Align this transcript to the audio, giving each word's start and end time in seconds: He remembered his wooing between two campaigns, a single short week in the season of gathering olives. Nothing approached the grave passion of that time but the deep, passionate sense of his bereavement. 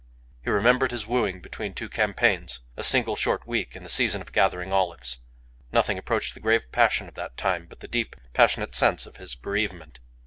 He 0.43 0.49
remembered 0.49 0.89
his 0.89 1.05
wooing 1.05 1.41
between 1.41 1.75
two 1.75 1.87
campaigns, 1.87 2.61
a 2.75 2.81
single 2.83 3.15
short 3.15 3.45
week 3.45 3.75
in 3.75 3.83
the 3.83 3.87
season 3.91 4.19
of 4.19 4.31
gathering 4.31 4.73
olives. 4.73 5.19
Nothing 5.71 5.99
approached 5.99 6.33
the 6.33 6.39
grave 6.39 6.71
passion 6.71 7.07
of 7.07 7.13
that 7.13 7.37
time 7.37 7.67
but 7.67 7.81
the 7.81 7.87
deep, 7.87 8.15
passionate 8.33 8.73
sense 8.73 9.05
of 9.05 9.17
his 9.17 9.35
bereavement. 9.35 9.99